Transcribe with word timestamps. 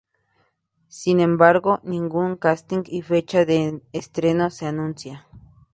Sin 0.87 1.19
embargo, 1.19 1.79
ningún 1.83 2.35
casting 2.35 2.81
y 2.87 3.03
fecha 3.03 3.45
de 3.45 3.83
estreno 3.93 4.49
se 4.49 4.65
anuncia. 4.65 5.27